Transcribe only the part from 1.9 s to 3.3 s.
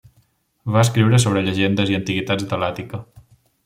i antiguitats de l'Àtica.